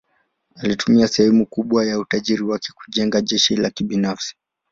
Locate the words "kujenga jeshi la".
2.75-3.71